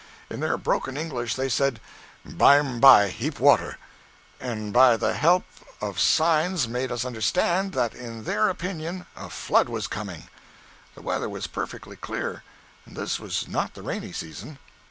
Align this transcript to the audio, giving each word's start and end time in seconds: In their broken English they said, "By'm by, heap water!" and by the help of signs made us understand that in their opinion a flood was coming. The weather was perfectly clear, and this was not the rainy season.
In 0.31 0.39
their 0.39 0.57
broken 0.57 0.97
English 0.97 1.35
they 1.35 1.47
said, 1.47 1.79
"By'm 2.25 2.79
by, 2.79 3.09
heap 3.09 3.39
water!" 3.39 3.77
and 4.39 4.73
by 4.73 4.97
the 4.97 5.13
help 5.13 5.43
of 5.79 5.99
signs 5.99 6.67
made 6.67 6.91
us 6.91 7.05
understand 7.05 7.73
that 7.73 7.93
in 7.93 8.23
their 8.23 8.49
opinion 8.49 9.05
a 9.15 9.29
flood 9.29 9.69
was 9.69 9.85
coming. 9.85 10.27
The 10.95 11.03
weather 11.03 11.29
was 11.29 11.45
perfectly 11.45 11.97
clear, 11.97 12.41
and 12.87 12.95
this 12.95 13.19
was 13.19 13.47
not 13.47 13.75
the 13.75 13.83
rainy 13.83 14.11
season. 14.11 14.57